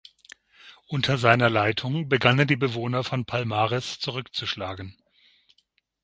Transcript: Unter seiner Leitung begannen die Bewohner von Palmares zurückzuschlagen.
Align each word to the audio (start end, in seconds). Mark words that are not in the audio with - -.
Unter 0.87 1.19
seiner 1.19 1.51
Leitung 1.51 2.09
begannen 2.09 2.47
die 2.47 2.55
Bewohner 2.55 3.03
von 3.03 3.23
Palmares 3.23 3.99
zurückzuschlagen. 3.99 4.97